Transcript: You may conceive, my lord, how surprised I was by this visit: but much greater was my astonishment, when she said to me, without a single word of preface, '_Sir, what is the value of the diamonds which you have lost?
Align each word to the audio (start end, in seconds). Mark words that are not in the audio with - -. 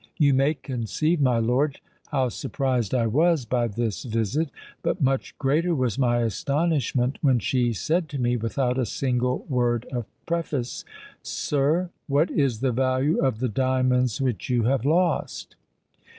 You 0.17 0.33
may 0.33 0.55
conceive, 0.55 1.21
my 1.21 1.37
lord, 1.37 1.79
how 2.07 2.29
surprised 2.29 2.95
I 2.95 3.05
was 3.05 3.45
by 3.45 3.67
this 3.67 4.01
visit: 4.01 4.49
but 4.81 4.99
much 4.99 5.37
greater 5.37 5.75
was 5.75 5.99
my 5.99 6.21
astonishment, 6.21 7.19
when 7.21 7.37
she 7.37 7.71
said 7.71 8.09
to 8.09 8.19
me, 8.19 8.35
without 8.35 8.79
a 8.79 8.85
single 8.87 9.45
word 9.47 9.85
of 9.91 10.07
preface, 10.25 10.83
'_Sir, 11.23 11.89
what 12.07 12.31
is 12.31 12.61
the 12.61 12.71
value 12.71 13.19
of 13.21 13.37
the 13.37 13.47
diamonds 13.47 14.19
which 14.19 14.49
you 14.49 14.63
have 14.63 14.85
lost? 14.85 15.55